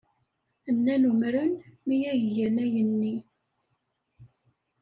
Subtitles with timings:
[0.75, 1.53] Nnan umren
[1.85, 3.15] mi ay gan ayen-nni.